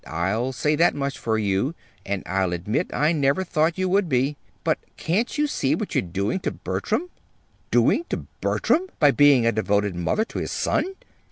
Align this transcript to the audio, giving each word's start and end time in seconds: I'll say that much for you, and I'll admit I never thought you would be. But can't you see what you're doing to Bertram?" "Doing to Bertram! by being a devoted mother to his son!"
I'll 0.07 0.51
say 0.51 0.75
that 0.77 0.95
much 0.95 1.19
for 1.19 1.37
you, 1.37 1.75
and 2.07 2.23
I'll 2.25 2.53
admit 2.53 2.91
I 2.91 3.11
never 3.11 3.43
thought 3.43 3.77
you 3.77 3.87
would 3.89 4.09
be. 4.09 4.35
But 4.63 4.79
can't 4.97 5.37
you 5.37 5.45
see 5.45 5.75
what 5.75 5.93
you're 5.93 6.01
doing 6.01 6.39
to 6.39 6.49
Bertram?" 6.49 7.11
"Doing 7.69 8.05
to 8.09 8.25
Bertram! 8.41 8.87
by 8.97 9.11
being 9.11 9.45
a 9.45 9.51
devoted 9.51 9.93
mother 9.95 10.25
to 10.25 10.39
his 10.39 10.51
son!" 10.51 10.95